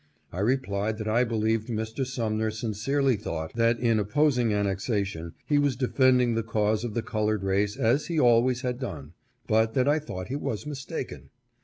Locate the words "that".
0.97-1.07, 3.53-3.77, 9.75-9.87